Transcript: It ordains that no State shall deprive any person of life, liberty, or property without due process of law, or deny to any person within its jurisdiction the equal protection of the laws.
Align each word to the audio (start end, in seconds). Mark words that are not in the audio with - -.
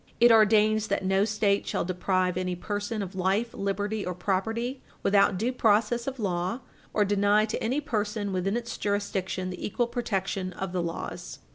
It 0.19 0.31
ordains 0.31 0.87
that 0.87 1.05
no 1.05 1.25
State 1.25 1.67
shall 1.67 1.85
deprive 1.85 2.35
any 2.35 2.55
person 2.55 3.03
of 3.03 3.13
life, 3.13 3.53
liberty, 3.53 4.03
or 4.03 4.15
property 4.15 4.81
without 5.03 5.37
due 5.37 5.53
process 5.53 6.07
of 6.07 6.17
law, 6.17 6.61
or 6.91 7.05
deny 7.05 7.45
to 7.45 7.63
any 7.63 7.81
person 7.81 8.33
within 8.33 8.57
its 8.57 8.79
jurisdiction 8.79 9.51
the 9.51 9.63
equal 9.63 9.85
protection 9.85 10.53
of 10.53 10.71
the 10.71 10.81
laws. 10.81 11.37